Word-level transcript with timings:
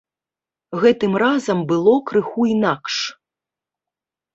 Гэтым 0.83 1.13
разам 1.25 1.57
было 1.75 1.95
крыху 2.13 2.41
інакш. 2.57 2.95